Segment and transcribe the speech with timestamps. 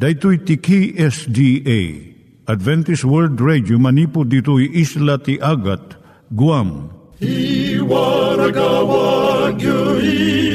[0.00, 1.80] Daitui tiki SDA
[2.48, 6.00] Adventist World Radio manipud ditui isla ti Agat
[6.32, 6.88] Guam.
[7.20, 9.60] I waragawag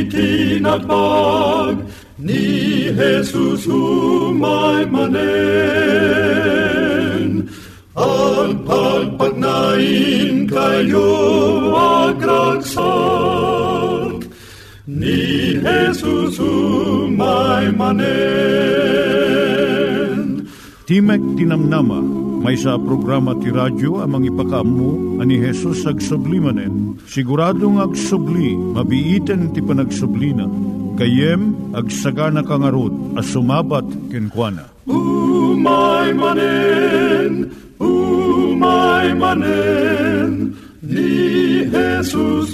[0.10, 1.78] itinatpag
[2.18, 5.14] ni Jesus umay manen.
[7.94, 11.14] Ang pagpagnain kayo
[11.78, 13.75] agkansak
[14.86, 18.06] ni Jesus umay manen.
[20.86, 21.98] Timek Tinamnama,
[22.46, 27.02] may sa programa ti radyo amang ipakamu ani Hesus ag sublimanen.
[27.10, 30.46] Siguradong ag subli, mabiiten ti panagsublina.
[31.02, 34.70] Kayem ag sagana kangarot as sumabat kenkwana.
[34.86, 37.50] Umay manen,
[37.82, 40.54] umay manen,
[40.86, 42.54] ni Jesus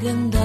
[0.00, 0.39] Kay ganda,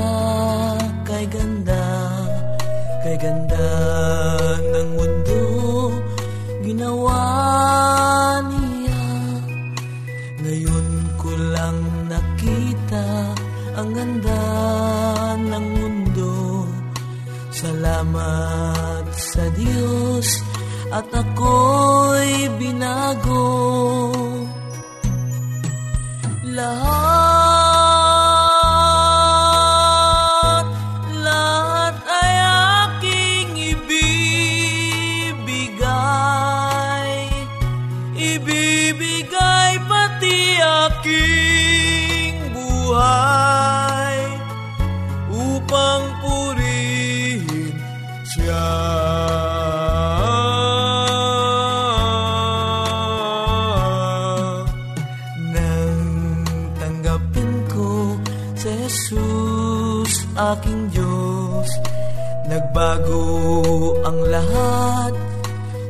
[64.05, 65.13] ang lahat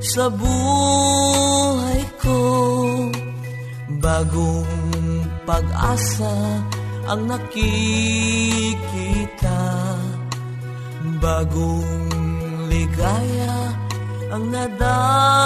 [0.02, 2.42] sa buhay ko.
[4.00, 6.62] Bagong pag-asa
[7.10, 7.60] ang nakikita.
[11.22, 12.10] Bagong
[12.70, 13.74] ligaya
[14.34, 15.46] ang nadarama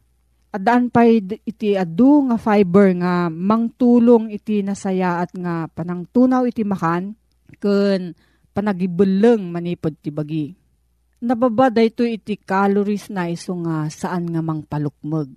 [0.51, 7.15] Adaan pa iti adu nga fiber nga mangtulong iti nasayaat nga panangtunaw iti makan
[7.55, 8.11] ken
[8.51, 10.51] panagibeleng manipod ti bagi.
[11.23, 15.31] Nababa dayto iti calories na iso nga saan nga mangpalukmeg.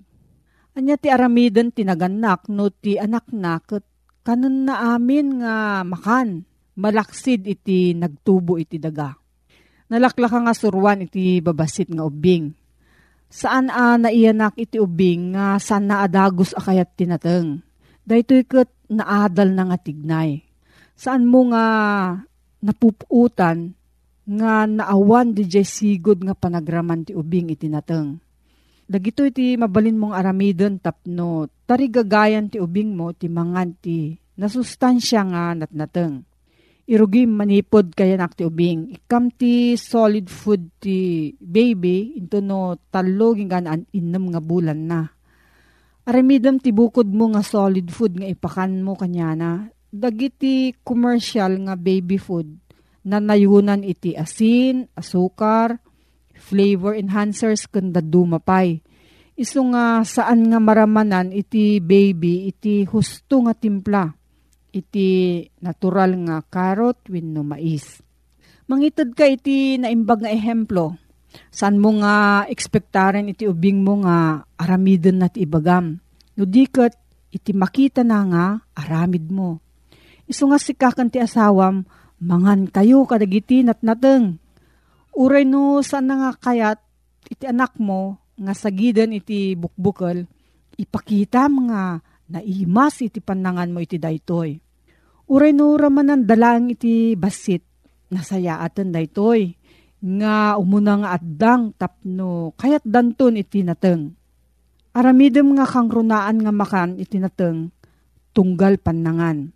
[0.75, 3.87] Anya ti aramiden tinaganak no ti anak na ket
[4.27, 6.43] kanon na amin nga makan.
[6.75, 9.15] Malaksid iti nagtubo iti daga.
[9.95, 12.64] Nalaklaka nga surwan iti babasit nga ubing.
[13.31, 17.61] Saan a naiyanak iti ubing nga saan na adagos akayat tinateng.
[18.05, 20.45] Daytoy ket naadal na nga tignay.
[20.95, 21.67] Saan mo nga
[22.65, 23.77] napuputan
[24.25, 28.25] nga naawan di jay sigod nga panagraman ti ubing iti nateng
[28.85, 35.43] Dagito iti mabalin mong aramidon tapno tarigagayan ti ubing mo ti mangan ti nasustansya nga
[35.57, 36.21] natnateng.
[36.85, 38.93] Irugim manipod kaya nak ti ubing.
[38.93, 45.01] Ikam ti solid food ti baby into no talo gingan innem nga bulan na.
[46.05, 49.51] Aramidam ti bukod mo nga solid food nga ipakan mo kanya na.
[49.89, 52.53] Dagiti commercial nga baby food
[53.05, 55.81] na nayunan iti asin, asukar,
[56.37, 58.81] flavor enhancers kanda dumapay.
[59.35, 64.24] Iso nga saan nga maramanan iti baby iti husto nga timpla.
[64.75, 68.03] Iti natural nga carrot wenno mais.
[68.67, 70.99] Mangitad ka iti naimbag nga ehemplo.
[71.55, 76.03] Saan mo nga ekspektaren iti ubing mo nga aramiden na ibagam.
[76.35, 76.99] No diket
[77.31, 78.45] iti makita na nga
[78.75, 79.63] aramid mo.
[80.27, 81.87] Iso nga sikakan ti asawam,
[82.19, 84.43] mangan kayo kadagiti natnateng
[85.15, 86.83] Uray no saan nga kayat
[87.31, 90.27] iti anak mo nga sagidan iti bukbukal,
[90.75, 92.03] ipakita nga
[92.35, 94.59] naimas iti panangan mo iti daytoy.
[95.31, 97.63] Uray no ramanan dalang iti basit,
[98.11, 99.55] nasayaatan daytoy,
[100.05, 104.13] nga umuna nga addang tapno kayat danton iti nateng.
[104.95, 107.73] Aramidem nga kang runaan nga makan iti nateng,
[108.37, 109.55] tunggal panangan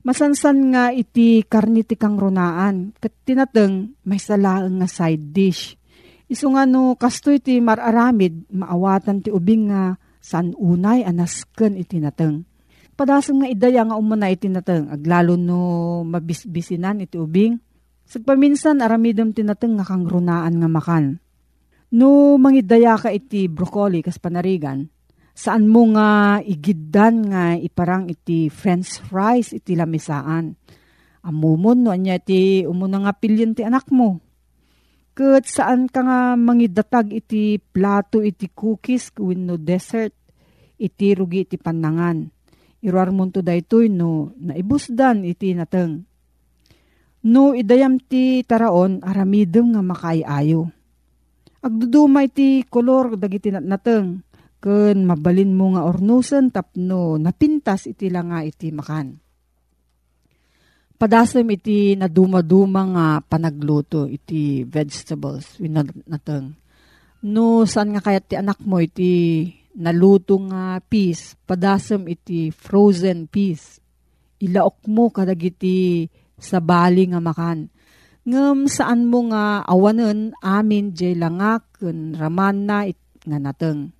[0.00, 2.96] Masansan nga iti karniti kang runaan.
[2.96, 5.76] Kat tinateng may salaang nga side dish.
[6.24, 12.46] Iso nga no kasto iti mararamid maawatan ti ubing nga san unay anasken iti nateng.
[12.94, 15.60] Padasang nga idaya nga umuna iti nateng aglalo no
[16.04, 17.56] mabisbisinan iti ubing.
[18.04, 21.16] Sagpaminsan aramidem tinateng nga kang runaan nga makan.
[21.96, 24.86] No mangidaya ka iti broccoli kas panarigan
[25.40, 30.52] saan mo nga igiddan nga iparang iti french fries iti lamisaan.
[31.24, 34.20] Amumon no anya iti umuna nga pilyon ti anak mo.
[35.20, 40.16] Kat saan ka nga mangidatag iti plato iti cookies no dessert
[40.80, 42.24] iti rugi iti panangan.
[42.80, 46.08] Iruar mo to daytoy no naibusdan iti nateng.
[47.28, 50.72] No idayam ti taraon aramidem nga makaayayo.
[51.60, 54.24] Agduduma iti kolor dagiti nateng
[54.56, 59.20] ken mabalin mo nga ornusan tapno napintas iti lang nga iti makan.
[61.00, 65.56] Padasem iti naduma-duma nga panagluto iti vegetables
[66.04, 66.52] nateng.
[67.24, 69.48] No saan nga kayat ti anak mo iti
[69.80, 73.80] naluto nga peas, padasem iti frozen peas.
[74.44, 76.04] Ilaok mo kadag iti
[76.36, 77.72] sa bali nga makan.
[78.28, 83.96] Ngem saan mo nga awanen amin jay langak raman na it, nga nateng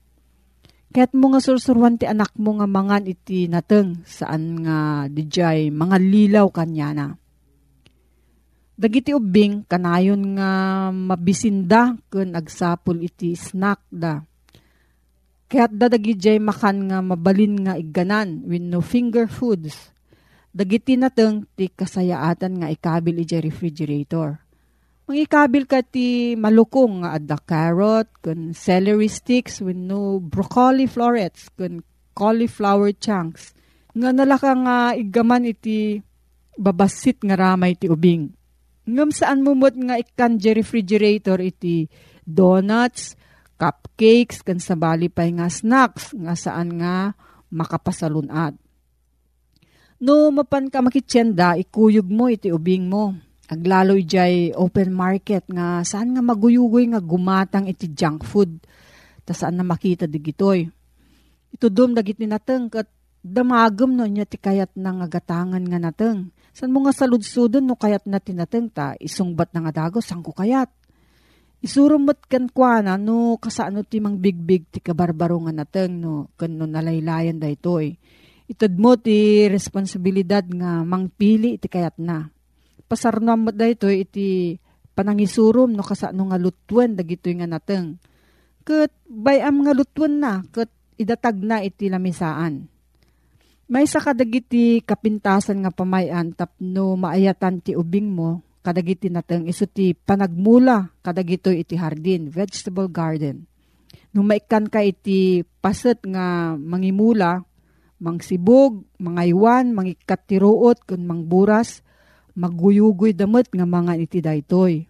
[0.90, 5.96] Kaya't mo nga sursurwan ti anak mo nga mangan iti nateng saan nga dijay mga
[6.02, 7.06] lilaw kanya na.
[8.74, 10.50] Dagiti ubing kanayon nga
[10.90, 14.18] mabisinda kun agsapol iti snack da.
[15.46, 19.94] Kaya't dadagi jay makan nga mabalin nga iganan with no finger foods.
[20.50, 24.49] Dagiti nateng ti kasayaatan nga ikabil iti refrigerator
[25.10, 31.82] Mangikabil ka ti malukong nga adda carrot, kun celery sticks, with no broccoli florets, kun
[32.14, 33.50] cauliflower chunks,
[33.90, 35.98] Nga nalaka nga igaman iti
[36.54, 38.30] babasit nga ramay ti ubing.
[38.86, 41.90] Ngam saan mumot nga ikan refrigerator iti
[42.22, 43.18] donuts,
[43.58, 47.18] cupcakes, kan sabali pa nga snacks nga saan nga
[47.50, 48.54] makapasalunad.
[49.98, 53.29] No mapan ka makitsenda, ikuyog mo iti ubing mo.
[53.50, 58.62] Aglaloy jay open market nga saan nga maguyugoy nga gumatang iti junk food.
[59.26, 60.70] Ta saan na makita digitoy.
[61.50, 62.86] Ito dum dagiti nateng kat
[63.26, 66.30] damagem no niya ti kayat na nga gatangan nga nateng.
[66.54, 70.30] San mo nga saludsudon no kayat na tinateng ta isungbat na nga dagos sang ko
[70.30, 70.70] kayat.
[71.58, 76.54] Isurumot kan kwa na no kasano ti mang bigbig ti kabarbaro nga nateng no kan
[76.54, 77.98] no nalaylayan da itoy.
[78.46, 82.30] Itad mo ti responsibilidad nga mangpili iti kayat na.
[82.90, 84.58] Pasarnam mo da ito iti
[84.98, 88.02] panangisurum no kasano nga lutwen dagitoy nga nateng.
[88.66, 90.66] Kat bayam nga lutwen na kat
[90.98, 92.66] idatag na iti lamisaan.
[93.70, 99.94] May sa kadagiti kapintasan nga pamayan tapno maayatan ti ubing mo kadagiti nateng iso ti
[99.94, 103.46] panagmula kadagito iti hardin, vegetable garden.
[104.10, 107.46] Nung maikan ka iti paset nga mangimula,
[108.02, 111.86] mangsibog, mangaywan, mangikatiruot, kun mangburas,
[112.40, 114.88] maguyugoy damot nga mga iti daytoy.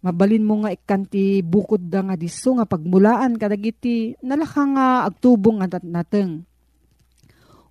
[0.00, 5.60] Mabalin mo nga ikan ti bukod da nga diso nga pagmulaan kadagiti nalaka nga agtubong
[5.60, 6.48] nga nateng.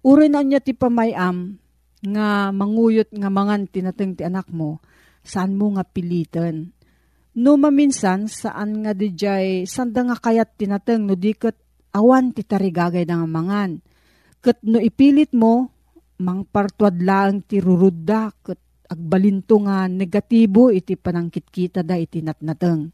[0.05, 1.58] Uri na niya ti pamayam
[2.05, 4.77] nga manguyot nga mangan tinateng ti anak mo,
[5.25, 6.70] saan mo nga pilitan.
[7.36, 11.58] No maminsan, saan nga di jay, sanda nga kayat tinateng no dikot
[11.98, 13.82] awan ti tarigagay nga mangan.
[14.39, 15.74] Kat no ipilit mo,
[16.22, 22.89] mang partuad lang ti rurudda, kat agbalinto nga negatibo iti panangkitkita da iti natnateng.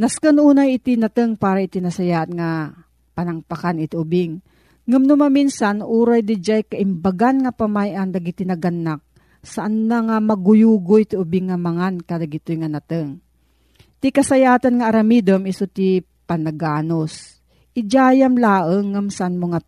[0.00, 2.72] Naskan una iti nateng para iti nasayat nga
[3.12, 4.40] panangpakan iti ubing.
[4.88, 9.04] Ngam no maminsan, uray di jay kaimbagan nga pamayan dagiti naganak
[9.40, 13.20] saan na nga maguyugoy ti ubing nga mangan kadagito nga nateng.
[14.00, 17.40] Ti kasayatan nga aramidom iso ti panaganos.
[17.76, 19.60] Ijayam laeng ngam san mo nga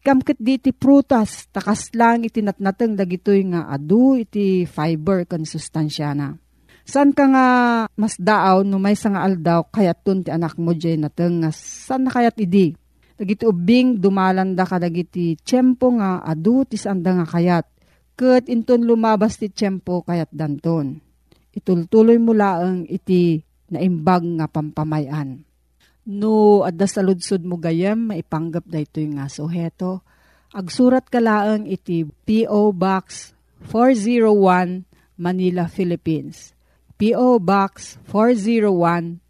[0.00, 6.16] Ikamkit di ti prutas, takas lang iti natnateng dagitoy nga adu iti fiber kan sustansya
[6.16, 6.32] na.
[6.88, 7.46] San ka nga
[8.00, 12.08] mas daaw no may nga aldaw kayat tun ti anak mo jay nateng nga san
[12.08, 12.72] na kayat idi.
[13.20, 17.68] Dagiti ubing dumalanda ka dagiti tiyempo nga adu ti sanda nga kayat
[18.20, 21.00] Kat inton lumabas ti tiyempo kayat danton.
[21.56, 23.40] Itultuloy mo laang iti
[23.72, 25.40] naimbag nga pampamayan.
[26.08, 30.00] No, adda sa ludsud mo gayam, maipanggap da ito yung nga suheto.
[30.50, 32.72] Agsurat ka laang iti P.O.
[32.72, 33.36] Box
[33.68, 34.88] 401
[35.20, 36.56] Manila, Philippines.
[36.96, 37.38] P.O.
[37.38, 39.20] Box 401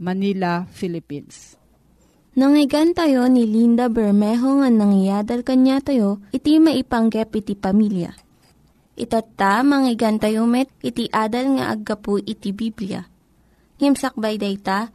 [0.00, 1.60] Manila, Philippines.
[2.38, 8.14] Nangyigan tayo ni Linda Bermejo nga nangyadal kanya tayo, iti maipanggap iti pamilya.
[8.94, 13.02] Itatta, manggigan tayo met, iti adal nga aggapu iti Biblia.
[13.82, 14.94] Ngimsakbay dayta,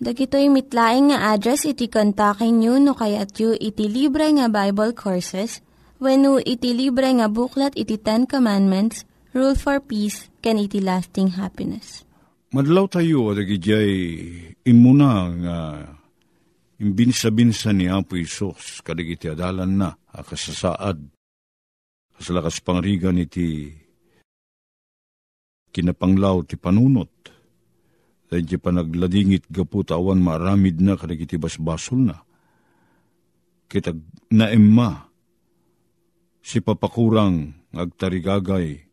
[0.00, 5.60] Dagitoy mitlaing nga address iti kontakin nyo no kayat yu iti libre nga Bible Courses
[6.00, 9.04] when iti libre nga buklat iti Ten Commandments,
[9.36, 12.08] Rule for Peace, can iti lasting happiness.
[12.56, 13.92] Madlaw tayo adagijay
[14.64, 15.56] imuna nga
[16.80, 20.98] imbinsa-binsa ni Apo Isos kadagiti adalan na akasasaad
[22.16, 23.68] sa lakas pangrigan iti
[25.76, 27.19] kinapanglaw ti panunot.
[28.30, 32.16] Ti panagladingit gapu awan maaramid na kadag iti basbasol na.
[33.66, 33.98] Kitag
[34.30, 35.10] naemma
[36.38, 38.86] si papakurang agtarigagay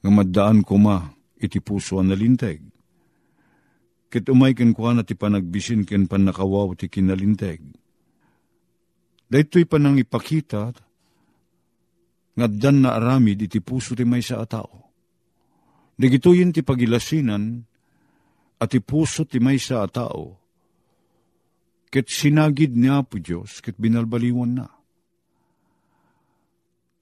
[0.00, 2.64] nga maddaan ko ma iti puso ang nalinteg.
[4.08, 7.60] Kit umay ken na ti panagbisin ken panakawaw ti kinalinteg.
[9.30, 10.72] Dahito'y panang ipakita
[12.34, 14.88] nga dan na aramid iti puso ti may sa atao.
[16.00, 17.69] Digituyin ti pagilasinan
[18.60, 20.36] at ti puso ti may sa atao.
[21.90, 24.68] Ket sinagid niya po Diyos, ket binalbaliwan na.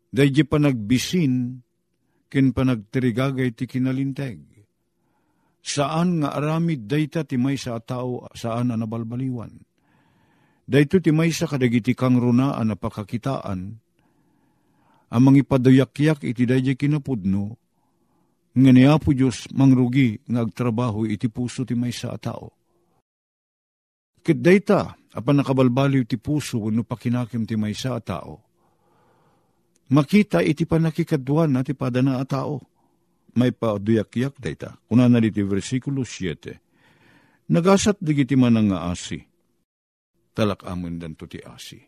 [0.09, 1.61] Dahil di pa nagbisin,
[2.33, 4.41] ken pa nagtirigagay ti kinalinteg.
[5.61, 9.53] Saan nga aramid dayta ti may sa atao, saan na nabalbaliwan.
[10.69, 13.77] Dahito ti may sa kadagiti kang runaan na pakakitaan,
[15.13, 17.57] amang ipadayakyak iti dayjay kinapudno,
[18.59, 20.43] nga niya po Diyos mangrugi nga
[21.07, 22.51] iti puso ti may sa tao.
[24.25, 28.43] Kit dayta, apan nakabalbaliw ti puso no pakinakim ti may sa tao.
[29.89, 32.61] Makita iti panakikadwan na ti padana a tao.
[33.39, 34.77] May paduyak-yak dayta.
[34.93, 37.49] Una na iti versikulo 7.
[37.49, 39.29] Nagasat digiti man nga asi
[40.39, 41.83] talak amon dan to ti asi.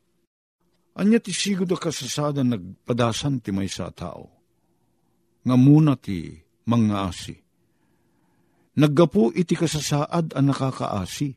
[0.98, 4.26] Anya ti sigod kasasada nagpadasan ti may sa tao.
[5.46, 6.34] Nga muna ti
[6.66, 7.36] mga asi.
[8.80, 11.36] Naggapu iti kasasaad ang nakakaasi.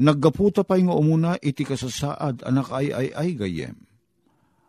[0.00, 3.76] Naggaputa pa nga umuna iti kasasaad ang nakaayay gayem.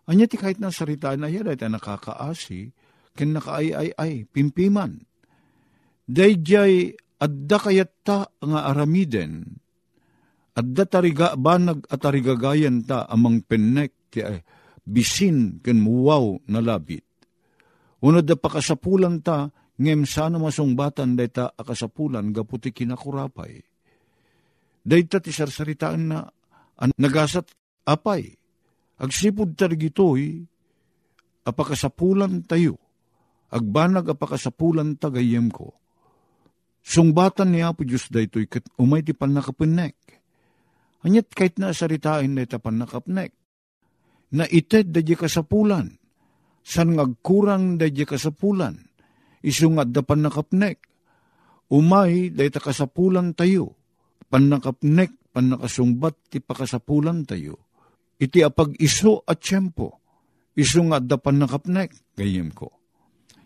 [0.08, 2.76] Anya ti kahit na sarita na yan ay nakakaasi,
[3.16, 5.08] ken nakaayay pimpiman.
[6.08, 9.62] Dayjay adda kayat ta nga aramiden,
[10.52, 14.44] Adda tariga banag at tarigagayan ta amang pennek ti eh,
[14.84, 17.08] bisin ken muwaw na labit.
[18.02, 23.62] Unod da pakasapulan ta, ngem sana masungbatan day ta akasapulan gaputi kinakurapay.
[24.82, 26.26] Day ta ti sarsaritaan na
[26.82, 27.46] an, nagasat
[27.86, 28.34] apay.
[29.02, 30.46] Agsipod tarigitoy,
[31.46, 32.78] apakasapulan tayo.
[33.54, 35.74] Agbanag apakasapulan tagayem ko.
[36.82, 39.94] Sungbatan niya po Diyos daytoy kat umay ti pan nakapinek
[41.02, 43.34] Anyat kahit na saritain na itapan nakapnek.
[44.32, 45.98] Na ited da di kasapulan.
[46.62, 48.78] San ngagkurang da di kasapulan.
[49.42, 50.78] Isungat da pan nakapnek.
[51.74, 53.76] Umay da ita kasapulan tayo.
[54.32, 57.68] Pan nakapnek, pan nakasungbat ti pakasapulan tayo.
[58.22, 59.98] Iti apag iso at tiyempo.
[60.54, 62.16] Isungat da pan nakapnek.
[62.16, 62.70] Gayem ko.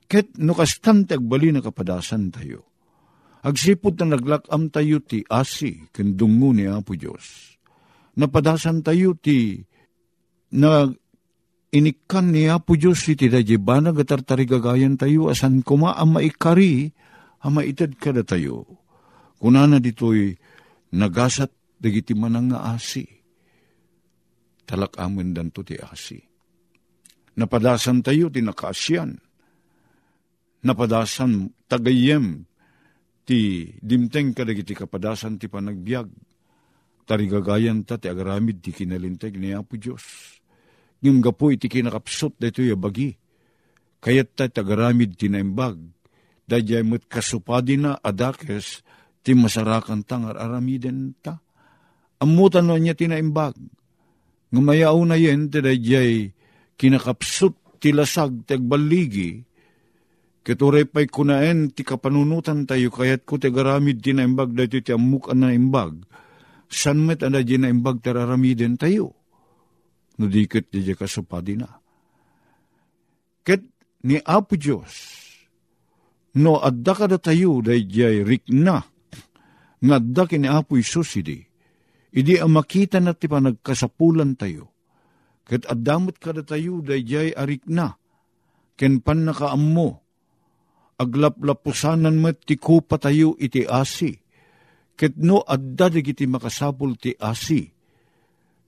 [0.06, 2.76] Ket no kastante agbali na kapadasan tayo
[3.46, 7.54] Agsipod na naglakam tayo ti asi, kendungo ni Apo Diyos.
[8.18, 9.62] Napadasan tayo ti
[10.58, 10.90] na
[11.76, 16.96] inikan ni Apo Diyos iti dajibana gatartarigagayan tayo asan kuma ang maikari
[17.44, 18.64] ang maitad kada tayo.
[19.38, 20.34] Kunana dito'y
[20.96, 23.06] nagasat dagiti manang nga asi.
[24.66, 26.18] Talak amin danto ti asi.
[27.36, 29.12] Napadasan tayo ti nakaasyan.
[30.66, 32.50] Napadasan tagayem
[33.28, 36.10] ti dimteng kadagiti kapadasan ti panagbiag.
[37.06, 40.35] Tarigagayan ta ti agaramid ti kinalinteg ni Apo Diyos.
[41.06, 43.14] Ngim gapo iti kinakapsot da ito bagi.
[44.02, 45.78] Kayat ta tagaramid ti naimbag.
[46.50, 48.82] Dayay mo't kasupadi na adakes
[49.22, 51.38] ti masarakan tangar aramiden ta.
[52.18, 53.54] Amutan no niya tinaimbag.
[54.50, 56.34] Ngumayaw na yen ti dayay
[56.74, 59.46] kinakapsot ti lasag ti agbaligi
[60.42, 65.30] Kituray pa'y kunaen ti kapanunutan tayo kayat ko ti garamid ti naimbag dati ti amuk
[65.38, 66.02] na imbag.
[66.66, 69.25] San met ana di na imbag tararamiden tayo.
[70.16, 71.68] No dikit di kasupadi na.
[73.44, 73.62] Ket
[74.08, 74.94] ni Apo Diyos,
[76.40, 78.82] no adda ka da tayo day jay rikna,
[79.82, 81.44] nga adda kini Apo Isus idi,
[82.16, 84.72] idi ang makita na ti panagkasapulan tayo.
[85.46, 88.00] Ket addamot ka da tayo day jay arikna,
[88.80, 90.02] ken pan nakaammo,
[90.96, 94.16] aglaplapusanan met ti ko patayo iti asi.
[94.96, 97.75] Ket no adda iti makasapul ti asi.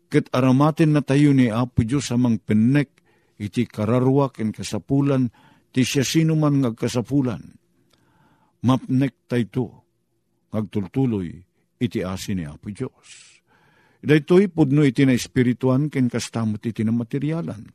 [0.08, 3.04] Ket aramaten na tayo ni Apo Diyos amang pennek
[3.36, 5.28] iti kararwa ken kasapulan
[5.76, 7.44] ti siya sino man ngagkasapulan.
[8.64, 9.84] Mapnek tayo
[10.56, 11.30] ngagtultuloy
[11.84, 13.38] iti asi ni Apo Diyos.
[14.00, 17.68] Daytoy pudno iti na espirituan ken kastamot iti na materyalan.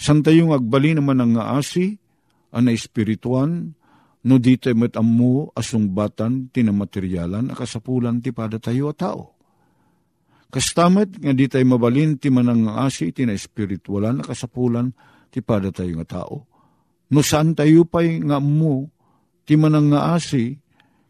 [0.00, 1.94] San tayo agbali naman ang nga asi,
[2.50, 3.76] ana espirituan,
[4.22, 9.41] no dito met ammo asungbatan tinamateryalan akasapulan ti pada tayo a tao.
[10.52, 14.92] Kastamet nga di tayo mabalin ti manang asi ti na espiritualan akasapulan
[15.32, 16.44] ti pada tayo nga tao.
[17.08, 18.92] No saan tayo pa'y nga ammo
[19.48, 20.52] ti manang nga asi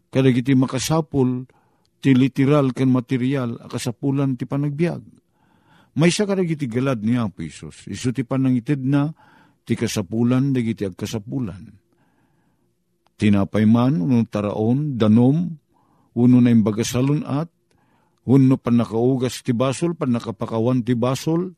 [0.07, 1.43] kadagiti makasapul
[1.99, 5.03] ti literal ken material akasapulan ti panagbiag.
[5.99, 7.83] May sa kadagiti galad niya po Isus.
[7.91, 9.11] Isu ti panangitid na
[9.67, 11.67] ti kasapulan dagiti agkasapulan.
[13.19, 15.53] Tinapay man, unong taraon, danom,
[16.17, 17.52] uno na imbagasalon at,
[18.29, 21.51] uno pa nakaugas ti basol, pa nakapakawan ti basol,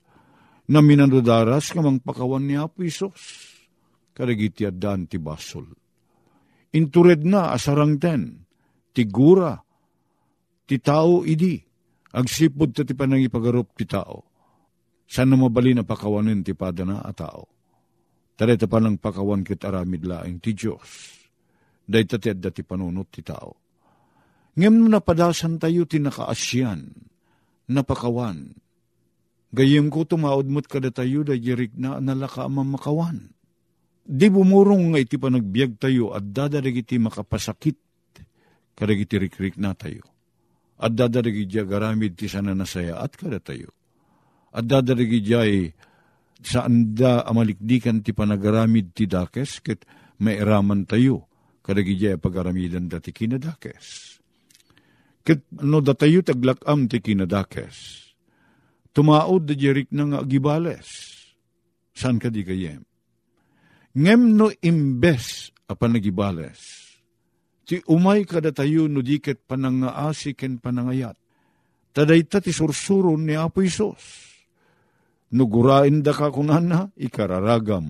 [0.66, 3.54] na minanudaras kamang pakawan ni Apo Isos.
[4.16, 5.70] Karagiti adan ti basol.
[6.74, 8.48] Intured na asarang ten,
[8.92, 9.56] ti gura,
[10.66, 11.62] ti tao idi,
[12.16, 14.26] agsipod ta ti panangipagarup ti tao.
[15.06, 17.56] Sana mabali na pakawanin ti padana a tao
[18.36, 21.16] Tarita pa ng pakawan kit aramid laing ti Diyos.
[21.88, 23.65] Day tated dati panunot ti tao.
[24.56, 27.06] Ngem na padasan tayo ti nakaasyan.
[27.70, 28.54] napakawan.
[29.56, 33.32] Gayem ko tumaod mo't kada tayo da jirik na nalaka mamakawan.
[34.06, 37.78] Di bumurong nga iti panagbiag tayo at dadadag iti makapasakit
[38.76, 40.04] kadag iti rikrik na tayo.
[40.78, 43.72] At dadadag iti garamid ti sana nasaya at kada tayo.
[44.54, 45.34] At dadadag iti
[46.46, 49.88] saan da amalikdikan ti panagaramid ti dakes ket
[50.22, 51.26] mairaman tayo
[51.64, 54.20] kadag iti pagaramidan dati kinadakes.
[55.26, 58.06] Ket no datayo taglakam ti kinadakes
[58.96, 60.88] tumaod da jerik na nga gibales.
[61.92, 62.88] San ka di kayem?
[64.00, 66.88] Ngem no imbes apan nagibales.
[67.68, 71.20] Ti umay kada tayo no diket panangaasi ken panangayat.
[71.92, 74.32] Tadayta ti sursuron ni Apo Isos.
[75.32, 77.88] No gurain da ka kunana, ikararagam.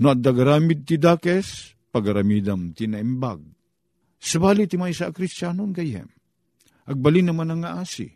[0.00, 3.40] No adagaramid ti dakes, pagaramidam ti naimbag.
[4.20, 6.19] Sabali ti may sa kristyanon gayem.
[6.90, 8.10] Agbalin naman ang aasi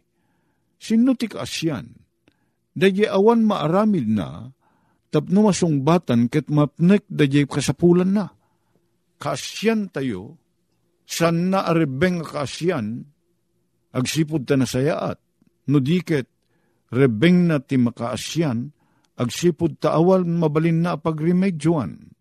[0.84, 1.88] Sino ti kaasyan?
[2.76, 4.52] Dadya awan maaramid na,
[5.08, 8.26] tapno masungbatan ket mapnek dadya kasapulan na.
[9.16, 10.36] Kaasyan tayo,
[11.06, 13.06] san na arebeng kaasyan,
[13.94, 15.16] agsipod ta na sayaat,
[15.70, 16.28] no diket,
[16.92, 18.74] rebeng na ti makaasyan,
[19.16, 22.12] agsipod ta awal mabalin na pagremedyoan.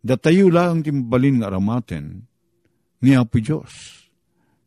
[0.00, 2.24] Datayo lang ti mabalin nga aramaten,
[3.02, 4.03] ni Apo Diyos.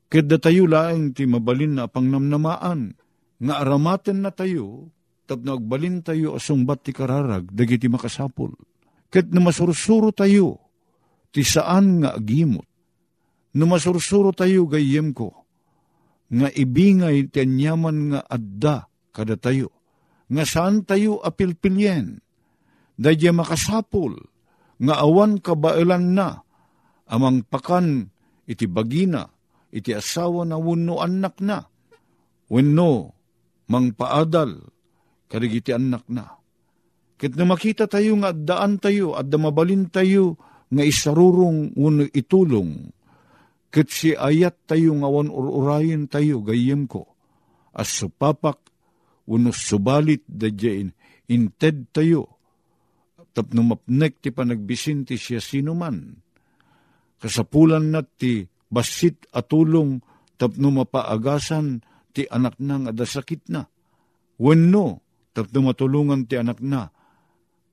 [0.07, 2.95] Ket datayo lang ti mabalin na pangnamnamaan,
[3.43, 4.87] nga aramaten na tayo,
[5.27, 8.55] tapno agbalin tayo asungbat ti kararag, dagiti makasapol.
[9.11, 10.63] Ket na masursuro tayo,
[11.35, 12.63] ti saan nga agimot.
[13.59, 15.43] Na masursuro tayo gayem ko,
[16.31, 19.75] nga ibingay ti anyaman nga adda kada tayo,
[20.31, 22.23] nga saan tayo apilpilyen,
[22.95, 24.15] dadya makasapol,
[24.79, 26.47] nga awan kabailan na,
[27.11, 28.07] amang pakan
[28.47, 29.36] iti bagina,
[29.71, 31.63] iti asawa na wano anak na,
[32.47, 33.13] wenno
[33.67, 34.63] mangpaadal,
[35.27, 36.39] karigiti anak na.
[37.17, 40.37] Kit na makita tayo nga daan tayo at mabalin tayo
[40.69, 42.93] nga isarurong uno itulong,
[43.73, 47.09] kit si ayat tayo nga wan ururayin tayo gayem ko,
[47.73, 48.61] as supapak
[49.27, 50.93] uno subalit da jain,
[51.27, 52.37] inted tayo,
[53.35, 56.09] tapno mapnek ti panagbisin ti siya sinuman.
[57.21, 60.03] Kasapulan na ti basit atulong
[60.37, 61.81] tapno mapaagasan
[62.13, 63.65] ti anak na nga dasakit na.
[64.37, 65.01] Wenno,
[65.33, 66.89] tapno matulungan ti anak na,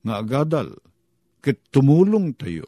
[0.05, 0.73] nga agadal,
[1.41, 2.65] ket tumulong tayo.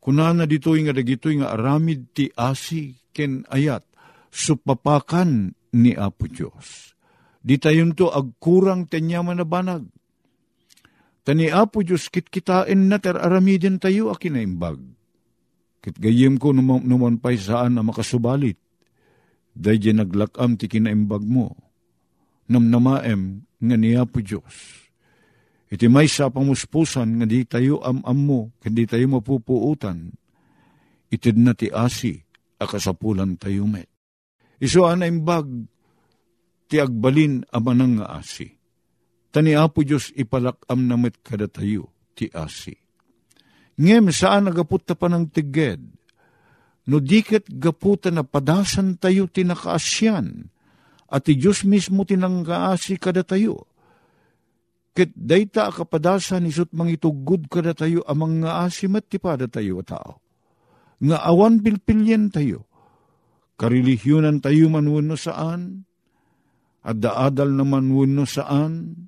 [0.00, 3.84] Kunana dito'y nga dagito'y nga aramid ti asi ken ayat,
[4.32, 6.96] supapakan ni Apo Diyos.
[7.44, 9.84] Di tayon to agkurang tenyaman na banag.
[11.28, 14.80] Tani Apo Diyos kit kitain na ter aramidin tayo akinaimbag.
[15.88, 18.60] Kit gayem ko numan, numan pa'y saan na makasubalit
[19.56, 21.56] Dahil naglakam ti kinaimbag mo,
[22.46, 24.86] namnamaem nga niya po Diyos.
[25.66, 30.14] Iti may sa pamuspusan nga di tayo am-am mo, kundi tayo mapupuutan,
[31.10, 32.22] itid na ti asi,
[32.62, 33.90] akasapulan tayo met.
[34.62, 35.50] Iso ana imbag,
[36.70, 38.46] ti agbalin amanang nga asi.
[39.34, 42.87] Tani apo Diyos ipalakam na met kada tayo, ti asi.
[43.78, 45.78] Ngem saan nagaput ta pa ng tiged,
[46.90, 50.50] no diket gaputa na padasan tayo tinakaasyan,
[51.08, 53.70] at ti Diyos mismo tinanggaasi kada tayo.
[54.98, 60.18] Ket dayta kapadasan isut mangitugod kada tayo amang nga asimat ti pada tayo tao.
[60.98, 62.66] Nga awan pilpilyen tayo.
[63.54, 65.86] Karelihiyonan tayo man no saan,
[66.82, 69.06] at daadal naman no saan,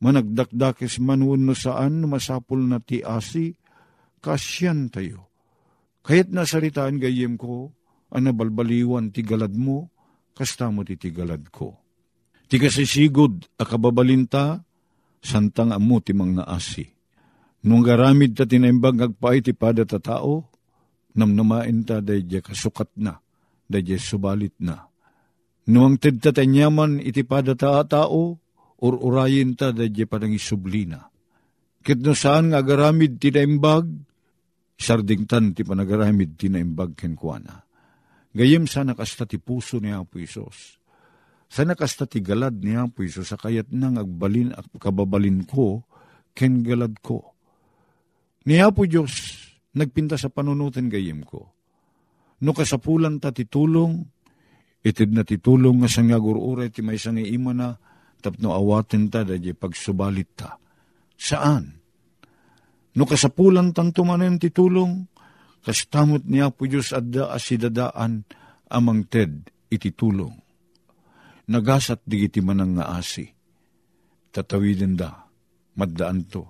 [0.00, 3.52] managdakdakis man no saan, masapul na ti asi,
[4.22, 5.32] kasyan tayo
[6.02, 7.70] Kayat nasalitaan gayem ko,
[8.10, 9.86] anabalbaliwan ti galad mo,
[10.34, 11.78] kasta mo ti tigalad ko.
[12.50, 14.66] Ti kasisigod akababalinta,
[15.22, 16.84] santang amo ti mga asi.
[17.62, 20.50] Nung garamid ta tinaimbag agpaay ti pada ta tao,
[21.14, 23.22] namnamain ta dayjay kasukat na,
[23.70, 24.90] dayjay subalit na.
[25.70, 28.42] Nuang tidta tanyaman iti pada ta tao,
[28.82, 31.06] or urayin ta dayjay padang isublina.
[31.86, 33.86] Kit no saan nga garamid tinaimbag,
[34.82, 37.62] sardingtan ti panagaramid ti naimbag kenkwana.
[38.34, 40.80] Gayem sana kasta ti puso ni Apo Isos.
[41.52, 45.84] Sana kasta ti galad ni Apo Isos sa kayat nang agbalin at kababalin ko,
[46.34, 47.36] ken galad ko.
[48.48, 49.38] Ni Apo Diyos,
[49.76, 51.52] nagpinta sa panunutin gayem ko.
[52.42, 54.02] No kasapulan ta ti tulong,
[54.82, 57.76] itid na ti tulong nga sang nagurure ti may sang ima na,
[58.18, 60.58] tapno awatin ta da pagsubalit ta.
[61.14, 61.81] Saan?
[62.92, 65.08] No kasapulan tanto manen ti tulong,
[65.64, 68.28] kastamot niya po Diyos adda asidadaan
[68.68, 70.42] amang ted iti tulong.
[71.52, 73.28] nagasat digiti manang nga asi.
[74.32, 75.28] Tatawidin da,
[75.76, 76.48] maddaan to,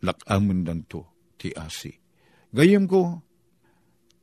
[0.00, 1.04] lakaman dan to,
[1.36, 1.92] ti asi.
[2.48, 3.20] Gayam ko,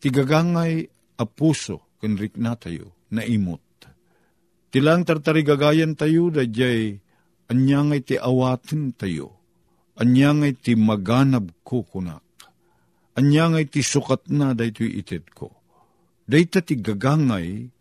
[0.02, 0.89] tigagangay
[1.22, 3.62] a puso, kanrik na tayo, na imot.
[4.74, 6.98] Tilang tartarigagayan tayo, da jay,
[7.54, 9.37] anyangay ti awatin tayo,
[9.97, 12.23] anyangay ti maganab ko kunak,
[13.17, 15.49] anyangay ti sukat na da itit ko.
[16.27, 17.71] Dayta ti gagangay,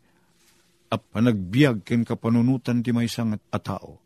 [0.86, 3.98] at panagbiag ken kapanunutan ti may sangat a tao.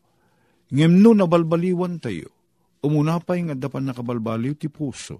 [0.72, 2.32] Ngem no nabalbaliwan tayo,
[2.80, 5.18] umunapay nga dapan nakabalbaliw ti puso.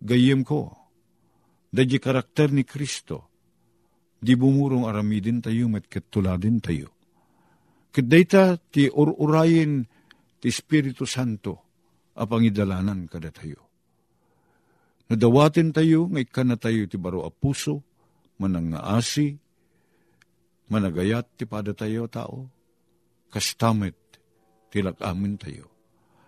[0.00, 0.72] Gayem ko,
[1.68, 3.28] dadya karakter ni Kristo,
[4.16, 6.88] di bumurong aramidin tayo met ketuladin tayo.
[7.92, 9.84] Kadayta ti ururayin
[10.46, 11.58] ti Espiritu Santo
[12.14, 13.66] apang idalanan kada tayo.
[15.10, 17.82] Nadawatin tayo, ngay ka na tayo ti baro a puso,
[18.38, 19.34] manang nga asi,
[20.70, 22.46] managayat ti pada tayo tao,
[23.26, 23.98] kastamit
[24.70, 25.66] tilak amin tayo.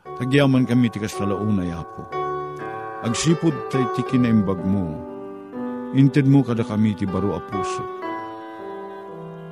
[0.02, 2.02] Tagyaman kami ti kastalaunay apo.
[3.06, 4.98] Agsipod tay ti kinaimbag mo,
[5.94, 7.86] inted mo kada kami ti baro a puso.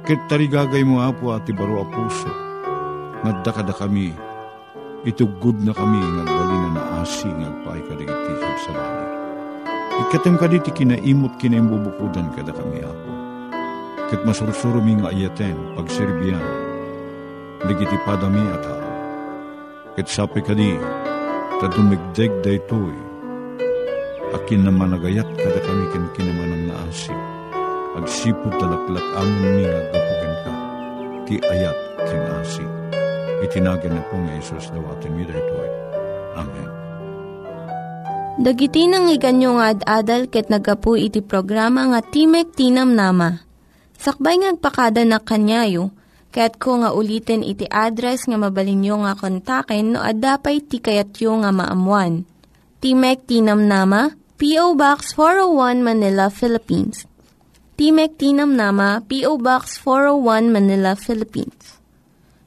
[0.02, 2.31] Ket tarigagay mo apo at ti baro a puso,
[3.22, 4.25] ngadda kada kami,
[5.04, 8.32] itugod na kami ngagwali na naasi ngagpay kadigiti
[8.64, 9.06] sa bali.
[10.06, 13.16] Ikatem kaditi kinaimot kinaimbubukudan kada kami apo
[14.06, 16.42] ket masursuro mi nga ayaten pagserbian,
[17.66, 18.90] digiti padami at tao.
[19.98, 20.78] Ket sapi kadi,
[21.59, 22.94] tadumigdeg daytoy,
[24.30, 27.14] akin naman nagayat kada kami ken kinaman ang naasi,
[27.98, 30.52] agsipod talaklak amon mi nga gapugan ka,
[31.26, 32.86] ti ayat ken asi.
[33.44, 35.70] Itinagan na po nga Isus dawatin mi daytoy.
[36.37, 36.68] Amen.
[38.37, 43.46] Dagiti nang iganyo nga ad-adal ket nagapu iti programa nga Timek Tinam Nama
[43.96, 45.88] Sakbay ngagpakada na kanyayo,
[46.33, 52.29] kaya't ko nga ulitin iti address nga mabalinyo nga kontaken no ad-dapay tikayatyo nga maamuan.
[52.85, 54.77] Timek Tinam Nama, P.O.
[54.77, 57.09] Box 401 Manila, Philippines.
[57.81, 59.40] Timek Tinam Nama, P.O.
[59.40, 61.75] Box 401 Manila, Philippines.